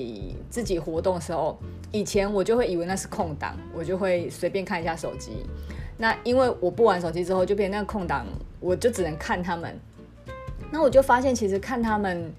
[0.50, 1.60] 自己活动的时候，
[1.91, 5.45] 以前我就会以为那是空档，我就会随便看一下手机。
[5.97, 8.26] 那因为我不玩手机之后，就变成那个空档，
[8.62, 9.78] 我就只能看他们。
[10.71, 12.34] 那我就发现，其实看他们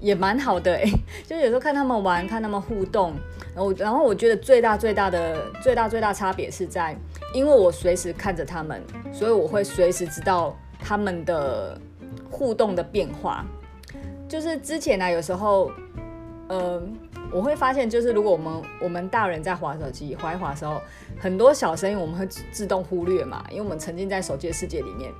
[0.00, 0.90] 也蛮好的欸，
[1.24, 3.14] 就有时候看他们玩，看他们互动。
[3.54, 6.96] 然后，然后我觉得最大最大的最大最大差别是在，
[7.32, 11.80] 因为我随时看着他们，所以我会随时知道他们的
[12.28, 13.46] 互动的变化。
[14.28, 15.70] 就是之前呢、有时候，
[16.48, 16.80] 呃，
[17.32, 20.80] 我会发现，就是如果我们我们大人在滑手机、滑一滑的时候，
[21.18, 25.10] 很多小声音我们会自动忽略嘛，因为我们沉浸在手机的世界里面。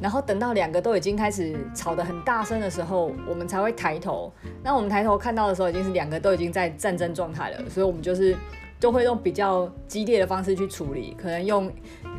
[0.00, 4.32] 然后等到两个都已经开始吵得很大声的时候，我们才会抬头。
[4.62, 8.34] 那我们抬头看到的时候，已经是两个都已经在战争状态了，所以我们就是
[8.80, 11.70] 就会用比较激烈的方式去处理，可能用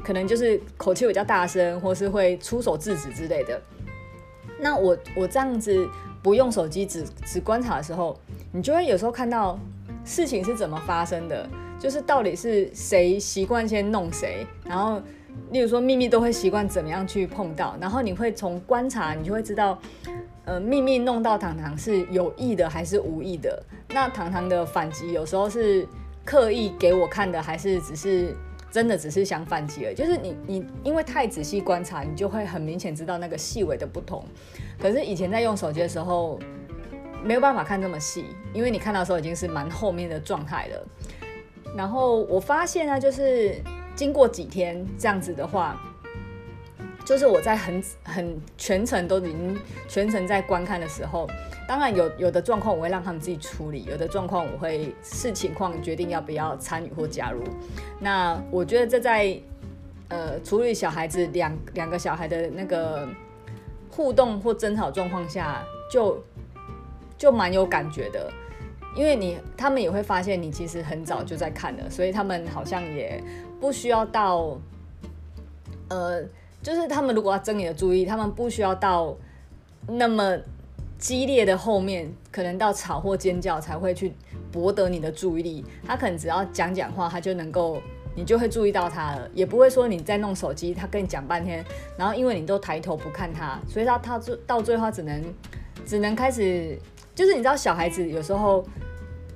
[0.03, 3.59] 可能就是口气比较大声，或是会出手制止之类的。
[4.59, 5.89] 那我我这样子。
[6.25, 8.19] 不用手机，只只观察的时候，
[8.51, 9.59] 你就会有时候看到
[10.03, 11.47] 事情是怎么发生的，
[11.79, 14.99] 就是到底是谁习惯先弄谁，然后，
[15.51, 19.77] 例如说秘密都会习惯怎么样去碰到，然后你会从观察，你就会知道，
[20.45, 25.87] 呃，秘密弄到糖糖是有意的还是无意的，那糖糖的反击有时候是
[26.25, 28.35] 刻意给我看的，还是只是。
[28.75, 34.25] 真的只是想反击而已，就是你你因为太仔细观察，你就会很明显知道那个细微的不同。
[34.77, 36.37] 可是以前在用手机的时候，
[37.23, 40.87] 没有办法看这么细，因为你看到的时候已经是蛮后面的状态了。
[41.73, 43.55] 然后我发现呢，就是
[43.95, 45.81] 经过几天这样子的话，
[47.05, 49.55] 就是我在很很全程都已经
[49.87, 51.29] 全程在观看的时候，
[51.67, 57.43] 当然有有的状况我会让他们自己处理，有的状况我会视情况决定要不要参与或加入。
[57.99, 59.39] 那我觉得这在
[60.09, 63.07] 呃处理小孩子两两个小孩的那个
[63.91, 66.19] 互动或争吵状况下，就
[67.17, 68.33] 就蛮有感觉的，
[68.95, 73.23] 因为你他们也会发现你其实很早就在看了，所以他们好像也
[73.61, 74.57] 不需要到
[75.89, 76.23] 呃。
[76.65, 79.15] 就是他们如果要争你的注意，他们不需要到
[79.87, 80.35] 那么
[80.97, 84.11] 激烈的后面，可能到吵或尖叫才会去
[84.51, 85.63] 博得你的注意力。
[85.85, 87.79] 他可能只要讲讲话，他就能够，
[88.15, 91.63] 你就会注意到他了，也不会说你在弄手机，他跟你讲半天，
[91.95, 95.23] 然后因为你都抬头不看他，所以他他最到最后只能
[95.85, 96.75] 只能开始，
[97.13, 98.65] 就是你知道小孩子有时候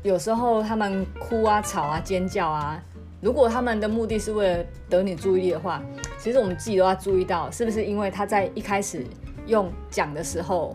[0.01, 2.83] 有时候他们哭啊、吵啊、尖叫啊。
[3.21, 5.83] 如果他们的目的是为了得你注意力的话，
[6.17, 9.05] 其实我们自己都要注意到，是不是因为他在一开始
[9.45, 10.73] 用讲的时候，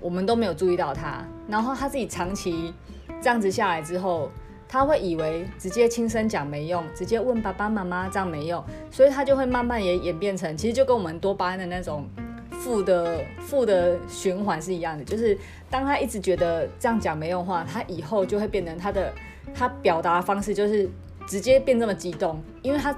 [0.00, 2.72] 我们都没有注意到他，然后他自己长期
[3.20, 4.30] 这样子下来之后，
[4.68, 12.08] 他会以为直接轻声讲没用，直接问爸爸妈妈这样没用，所以他就会慢慢也演变成，其实就跟我们多巴胺的那种
[12.52, 15.36] 负的负的循环是一样的，就是
[15.68, 19.12] 当他一直觉得这样讲没用的话，他以后就会变成他的
[19.52, 20.88] 他表达方式就是。
[21.26, 22.94] 直接变这么激动，因为他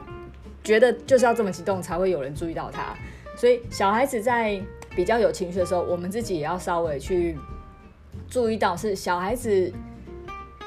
[0.65, 2.95] 觉得就是要这么激动才会有人注意到他，
[3.37, 4.61] 所以小孩子在
[4.95, 7.37] 比较有情绪的时候，我们自己也要稍微去
[8.29, 9.73] 注意到，是小孩子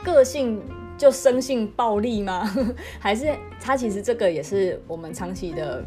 [0.04, 0.62] 个性
[0.98, 2.50] 就生性暴力吗？
[3.00, 5.84] 还是他其实这个也是我们长期的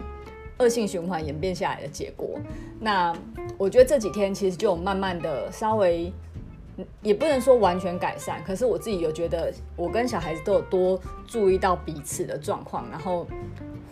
[0.58, 2.38] 恶性循环演变下来的结果？
[2.80, 3.14] 那
[3.56, 6.12] 我觉得这几天其实就慢慢的稍微。
[7.02, 13.26] 也不能说完全改善，可是我自己有觉得，我跟小孩子都有多注意到彼此的状况，然后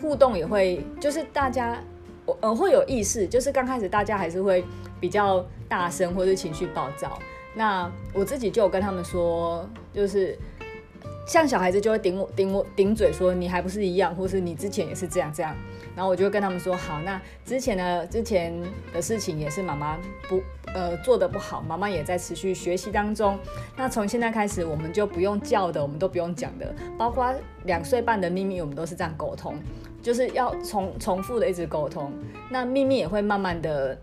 [0.00, 1.82] 互动也会，就是大家，
[2.24, 4.64] 我呃会有意识，就是刚开始大家还是会
[5.00, 7.18] 比较大声或者情绪暴躁，
[7.54, 10.38] 那我自己就有跟他们说，就是。
[11.26, 15.54] 像小孩子就会顶我顶我顶嘴说，你还不是一样，或是你之前也是这样这样，
[15.96, 18.54] 然后我就会跟他们说好，那之前呢，之前
[18.92, 20.40] 的事情也是妈妈不
[20.72, 23.36] 呃做的不好，妈妈也在持续学习当中。
[23.76, 27.34] 那从现在开始，我们就不用叫的，我们都不用讲的，包括
[27.64, 29.56] 两岁半的秘密，我们都是这样沟通，
[30.00, 32.12] 就是要重重复的一直沟通。
[32.48, 33.98] 那秘密也会慢慢的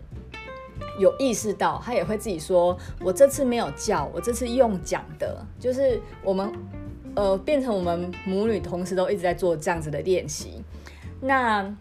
[1.00, 6.52] 有意识到，他也会自己说，我这次没有叫，我这次用讲的，就是我们。
[7.14, 10.62] 呃，变成我们母女同时都一直在做这样子的练习。
[11.20, 11.72] 那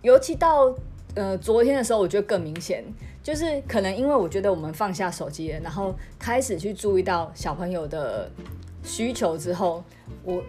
[0.00, 0.74] 尤其到
[1.14, 2.82] 呃昨天的时候，我觉得更明显，
[3.22, 8.30] 就是可能因为我觉得我们放下手机，然后开始去注意到小朋友的
[8.82, 9.84] 需求之后，
[10.24, 10.42] 我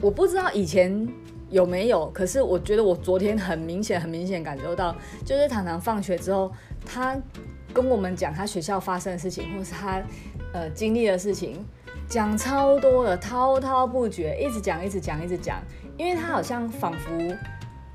[0.00, 1.06] 我不知道以前
[1.50, 6.50] 有没有，可是我觉得我昨天很明显、很明显感受到，就是常常放学之后，
[6.84, 7.16] 他
[7.72, 10.02] 跟我们讲他学校发生的事情，或是他
[10.52, 11.64] 呃经历的事情。
[12.08, 15.60] 讲超多的，滔滔不绝，一直讲，一直讲，一直讲，
[15.96, 17.10] 因为他好像仿佛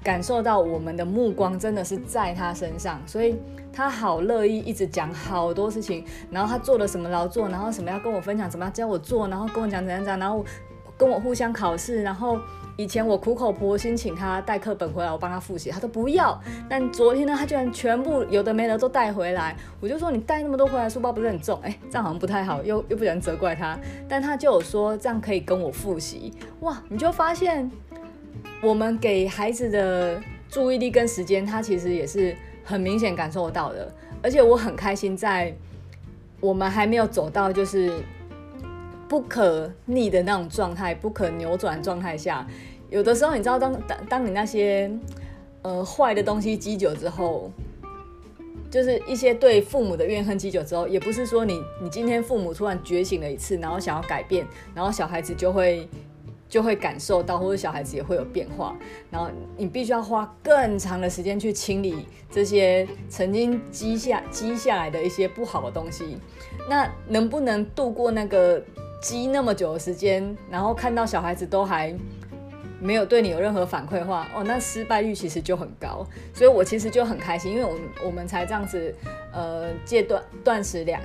[0.04, 3.39] 感受到我们的目光真的是在他身上，所以
[3.71, 10.45] 他好乐意一直讲好多事情，然后他做了什么劳作，然后什么要跟我分享，怎么要教我做，然后跟我讲怎样怎样，然后
[10.97, 12.38] 跟我互相考试，然后。
[12.78, 16.40] 以前我苦口婆心请他带课本回来，我帮他复习，他都不要。
[16.70, 19.56] 但昨天呢，他居然全部有的没的都带回来。
[19.80, 21.60] 我就说，你带那么多回来，书包不是很重？
[21.62, 23.78] 哎，这样好像不太好，又又不想责怪他。
[24.08, 26.34] 但他就有说这样可以跟我复习。
[26.62, 27.70] 哇，你就发现
[28.62, 33.92] 我们给孩子的注意力跟时间，他其实也是很明显感受到的。
[34.24, 35.54] 而且我很开心，在
[36.40, 37.92] 我们还没有走到就是。
[39.12, 42.47] 不可逆的那种状态，不可扭转状态下，
[42.89, 44.89] 有的时候你知道当，当当当你那些
[45.63, 47.52] 呃坏的东西积久之后，
[48.69, 55.89] 就是一些对父母的怨恨积久之后，也不是说你你今天父母突然觉醒了一次，然后想要改变，然后小孩子就会
[56.47, 58.78] 就会感受到，或者小孩子也会有变化，
[59.10, 66.17] 然后你必须要花更长的时间去清理这些曾经积下积下来的一些不好的东西，
[66.70, 68.64] 那能不能度过那个？
[69.02, 71.93] 积那么久的时间，然后看到小孩子都还
[72.80, 76.06] 没有对你有任何反馈的话，哦，那失败率其实就很高。
[76.34, 78.93] 所以我其实就很开心，因为我们我们才这样子，
[79.34, 81.02] 呃，戒断断食两，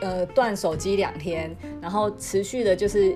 [0.00, 3.14] 呃，断手机两天，然后持续的就是，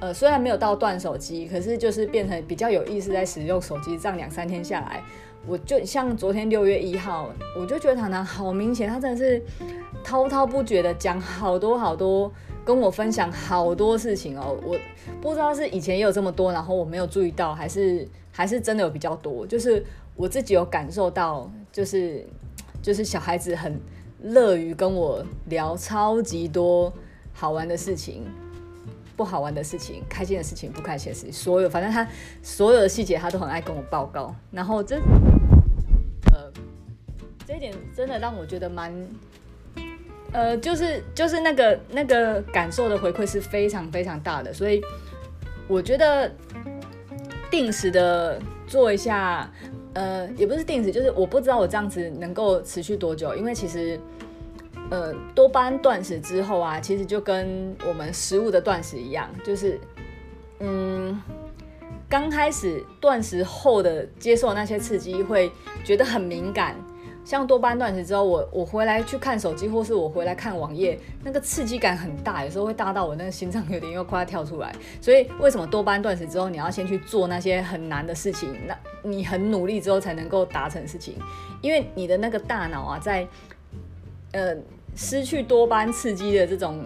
[0.00, 5.02] 呃，虽然没有到断手机，可是就是变成比较有意思在使用手机，这样两三天下来，
[5.46, 9.42] 我就像昨天六月一号，我就觉得糖糖好明显，他真的是
[10.02, 12.32] 滔滔不绝的讲好多好多。
[12.66, 14.76] 跟我分享好多事情哦，我
[15.22, 19.46] 不知道是以前也有这么多，然后我没有注意到，还是还是真的有比较多。
[19.46, 19.82] 就是
[20.16, 22.26] 我自己有感受到，就是
[22.82, 23.80] 就是小孩子很
[24.20, 26.92] 乐于跟我聊超级多
[27.32, 28.24] 好玩的事情。
[29.16, 32.06] 不好玩的事情，开心的事情，不开心的事情，所有反正他
[32.42, 36.52] 所有的细节他都很爱跟我报告，然后这呃
[37.46, 38.92] 这一点真的让我觉得蛮
[40.32, 44.80] 呃就是就是那个那个感受的回馈是非常非常大的，所以
[45.68, 46.30] 我觉得
[47.50, 49.50] 定时的做一下
[49.94, 53.98] 呃也不是定时，就是我不知道我这样子能够持续多久，因为其实。
[54.88, 59.80] 呃，多巴胺断食之后啊，其实就跟我们食物的断食一样，就是，
[60.60, 61.20] 嗯，
[62.08, 65.50] 刚开始断食后的接受那些刺激会
[65.82, 66.76] 觉得很敏感。
[67.26, 74.72] 像多巴胺断食之后，我我回来去看手机，或是我回来看网页，那个刺激感很大，有时候会大到我那个心脏有点又快要跳出来。
[75.00, 78.56] 所以为什么多巴胺断食之后，你要先去做那些很难的事情？
[78.66, 81.16] 那你很努力之后才能够达成事情，
[81.60, 83.26] 因为你的那个大脑啊，在，
[84.32, 84.56] 呃。
[84.98, 86.82] 失去多巴胺刺激的这种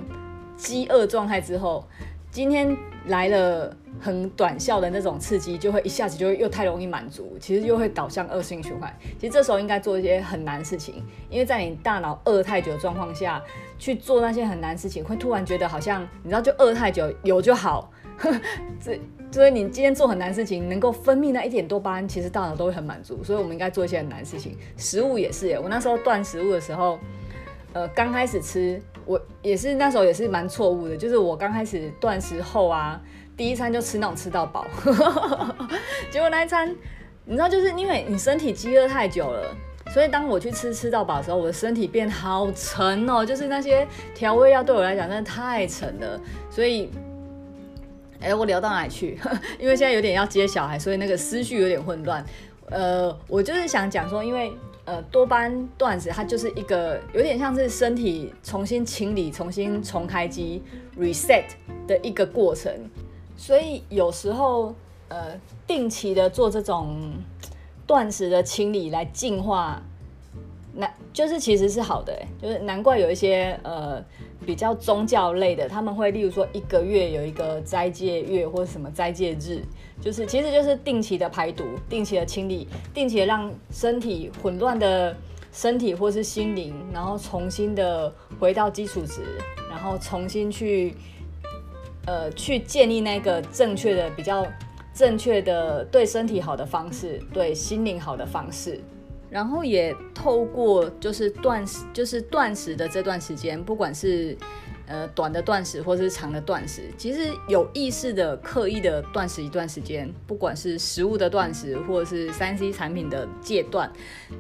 [0.57, 1.86] 饥饿状态之后，
[2.31, 2.76] 今天
[3.07, 8.95] 来了很短效的那种刺激，就会一下子就又太容易满足，其实又会导向恶性循环。
[9.18, 13.43] 其实这时候应该做一些很难事情，因为在你大脑饿太久的状况下
[13.78, 17.91] 去做那些很难事情，会突然觉得好像你知道，就饿太久有就好。
[18.81, 18.99] 这
[19.33, 23.24] 所以你今天做很难事情，能够分泌那一点多巴胺，其实大脑都会很满足。
[23.24, 24.57] 所以我们应该做一些很难事情。
[24.76, 26.99] 食物也是耶，我那时候断食物的时候。
[27.72, 33.00] 呃，刚开始吃，我也是那时候也是蛮错误的，就是我刚开始断食后啊，
[33.36, 34.66] 第一餐就吃那种吃到饱，
[36.10, 36.74] 结果那一餐，
[37.24, 39.54] 你知道，就是因为你身体饥饿太久了，
[39.94, 46.90] 所以当我去吃吃到饱的时候，我的身体变好沉哦，就是那些调味料对我来讲真的太沉了，所以，
[48.20, 49.16] 哎、我聊到哪里去？
[49.60, 52.24] 因为现在有点要接小孩，所以那个思绪有点混乱。
[52.68, 54.52] 呃，我就是想讲说，因为。
[54.91, 60.61] 呃，多巴胺断食它就是一个有点像是身体重新清理、重新重开机
[60.99, 61.45] reset
[61.86, 62.72] 的一个过程，
[63.36, 64.74] 所以有时候
[65.07, 67.12] 呃定期的做这种
[67.86, 69.80] 断食的清理来净化，
[70.74, 74.04] 那就是其实是好的，就是难怪有一些呃。
[74.46, 79.60] 比较宗教类的，他们会例如说一个月有一个斋戒月或者什么斋戒日，
[80.00, 85.14] 就是其实就是定期的排毒、定期的清理、定期的让身体混乱的
[85.52, 88.10] 身体或是心灵，然后重新的
[88.40, 89.20] 回到基础值，
[89.68, 90.94] 然后重新去
[92.06, 94.44] 呃去建立那个正确的、比较
[94.94, 98.80] 正确的对身体好的方式，对心灵好的方式。
[99.31, 104.37] 然后也透过就是断食，就是断食的这段时间，不管是
[104.87, 113.91] 呃短的断食或是长的断食，其实有意识的、刻意的断食一段时间，不管是食物的断食或者是三 C 产品的戒断，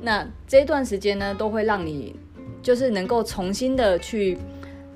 [0.02, 2.16] 那这段时间呢，都会让你
[2.60, 4.36] 就是能够重新的去。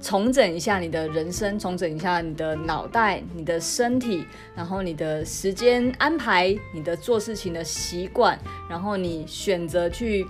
[0.05, 4.23] 重整一下你的人生，重整一下你的脑袋、你的身体，
[4.55, 8.39] 然后你的时间安排、你的做事情的习惯，
[8.69, 10.27] 然后你选择去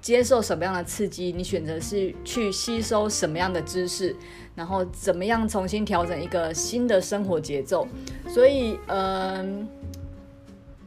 [0.00, 4.14] 接受什么样的刺激，你选择是去吸收什么样的知识，
[4.54, 7.88] 然后怎么样重新调整一个新的生活节奏。
[8.28, 9.68] 所以，嗯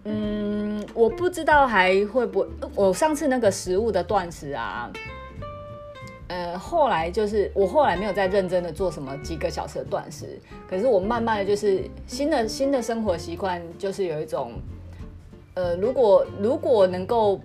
[0.06, 4.90] 嗯，我不知道还会不会，我上次那个食物的断食啊。
[6.30, 14.54] 呃，后来就是我后来没有再认真的做什么几个小时的断食，可是我慢慢的就是新的新的生活习惯，就是有一种，
[15.56, 17.42] 呃，如果如果能够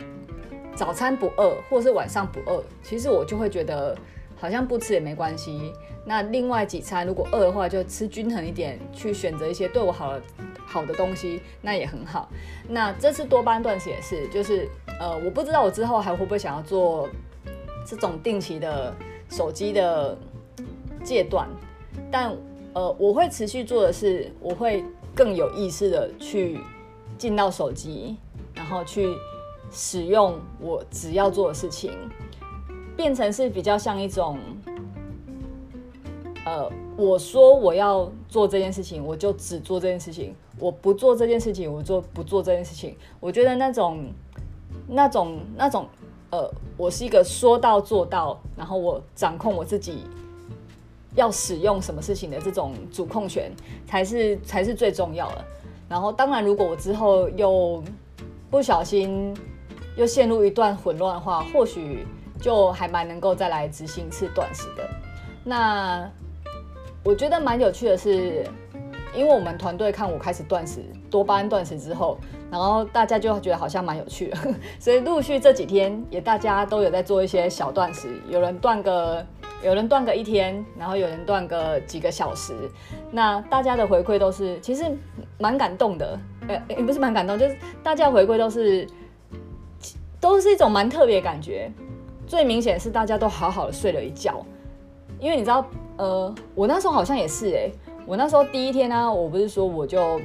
[0.77, 3.97] 早餐不饿，或是晚上不饿，其实我就会觉得
[4.37, 5.73] 好像不吃也没关系。
[6.05, 10.23] 那另外几餐如果饿的话，就吃均衡一点，去选择一些对我好的
[10.67, 12.29] 好的东西，那也很好。
[12.69, 14.69] 那这次多巴胺断食也是，就是
[15.01, 17.09] 呃，我不知道我之后还会不会想要做。
[17.85, 18.95] 这种定期的
[19.31, 20.17] 手机的
[21.03, 21.49] 戒断，
[22.11, 22.35] 但
[22.73, 26.59] 呃，我会持续做的是，我会更有意识的去
[27.19, 28.17] 进到手机，
[28.55, 29.15] 然后去
[29.71, 31.93] 使用我只要做的事情，
[32.97, 34.39] 变成是比较像一种，
[36.47, 42.97] 呃，我说我要做这件事情，我就只做这件事情，我不做这件事情，我就不做这件事情。
[43.21, 44.07] 我觉得那种、
[44.89, 45.87] 那种、那种。
[46.35, 50.03] 呃，我是一个说到做到，然后我掌控我自己
[51.15, 53.53] 要使用什么事情的这种主控权，
[53.87, 55.45] 才是才是最重要的。
[55.89, 57.81] 然后，当然，如果我之后又
[58.51, 59.33] 不小心
[59.97, 62.05] 又陷入一段混乱的话，或许
[62.41, 64.83] 就还蛮能够再来执行一次断食的。
[65.45, 66.11] 那
[67.05, 68.45] 我觉得蛮有趣的是，
[69.17, 72.19] 因为我们团队看我开始断食多巴胺断食之后，
[72.51, 74.37] 然后大家就觉得好像蛮有趣的，
[74.79, 79.25] 所以陆续这几天也大家都有在做一些小断食，有人断个，
[79.63, 82.53] 有人断个一天，然后有人断个几个小时，
[83.11, 84.85] 那大家的回馈都是其实
[85.39, 88.87] 蛮感动的，呃，也不是蛮感动，就是大家回馈都是
[90.21, 91.71] 都是一种蛮特别感觉，
[92.27, 94.45] 最明显是大家都好好的睡了一觉，
[95.21, 95.65] 因为你知道，
[95.99, 97.71] 呃，我那时候好像也是哎、
[98.07, 100.21] 我那时候第一天呢、我不是说我就。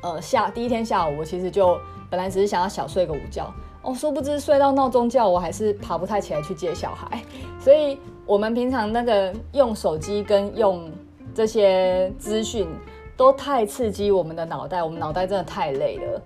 [0.00, 1.76] 呃，下第一天下午，我其实就
[2.08, 7.20] 本来只是想要小睡个午觉，哦，殊不知睡到闹钟叫，我还是爬不太起来去接小孩。
[7.58, 10.88] 所以，我们平常那个用手机跟用
[11.34, 12.68] 这些资讯
[13.16, 16.22] 都太刺激我们的脑袋，我们脑袋真的太累了。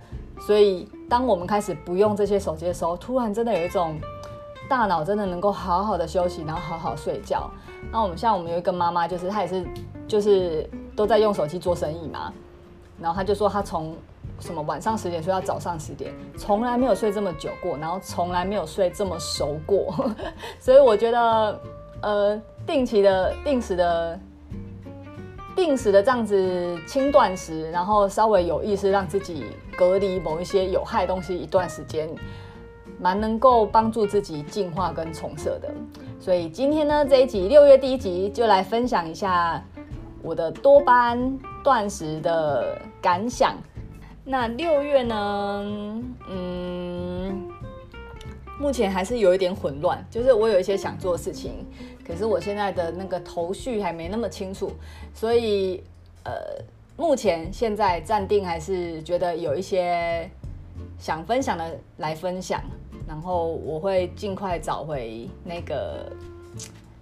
[0.46, 3.98] 所以，当我们开始不用这些手机的时候，突然真的有一种
[4.68, 7.50] 大脑真的能够好好的休息，然后好好睡觉。
[7.90, 9.64] 那我们像我们有一个妈妈，就是她也是
[10.12, 12.30] 就是都在用手机做生意嘛。
[13.00, 13.96] 然后他就说，他从
[14.40, 19.94] 什么晚上十点睡到早上十点，从来没有睡这么久过，然后从来没有睡这么熟过。
[20.60, 21.60] 所以我觉得，
[22.02, 24.20] 呃，定期的、定时的、
[25.56, 32.06] 定时的这样子轻断食，然后稍微有意识让自己隔离某一些有害东西一段时间，
[33.00, 35.70] 蛮能够帮助自己进化跟重设的。
[36.20, 39.60] 所以今天呢，这一集六月第一集就来分享一下
[40.22, 43.56] 我的多巴胺断食的感想，
[44.24, 46.02] 那六月呢？
[46.28, 47.50] 嗯，
[48.60, 51.66] 目前还是有一点混乱，就是我有一些想做的事情，
[52.06, 54.70] 可是我现在的那个头绪还没那么清楚，
[55.12, 55.82] 所以
[56.24, 56.32] 呃，
[56.96, 60.30] 目前现在暂定还是觉得有一些
[60.98, 62.62] 想分享的来分享，
[63.08, 66.12] 然后我会尽快找回那个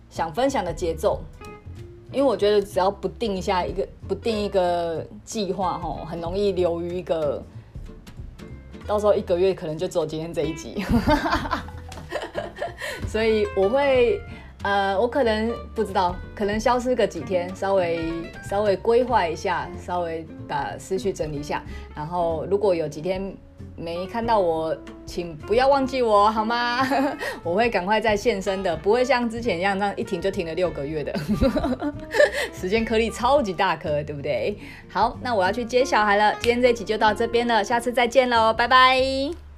[0.08, 1.20] 想分享的节奏。
[2.12, 7.42] 因为我觉得只要不定下一个不定一个计划吼，很容易流于一个，
[8.86, 10.84] 到时候一个月可能就走今天这一集，
[13.06, 14.20] 所以我会
[14.62, 18.00] 呃，我可能不知道，可能消失个几天，稍微
[18.48, 21.62] 稍微规划一下，稍微把思绪整理一下，
[21.94, 23.36] 然后如果有几天。
[23.80, 24.76] 没看到我，
[25.06, 26.86] 请不要忘记我好吗？
[27.42, 31.12] 我会赶快再现身的，不会像之前一样，这样一停就停了六个月的。
[32.52, 34.56] 时间颗粒超级大颗，对不对？
[34.88, 36.34] 好，那我要去接小孩了。
[36.40, 39.49] 今天这集就到这边了，下次再见喽，拜拜。